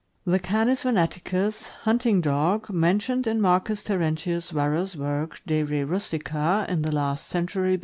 [0.25, 5.83] The Canis venations (hunting dog) mentioned in Marcus Terentius Varro' s work, l' De re
[5.83, 7.79] Rustica,1' in the last century B.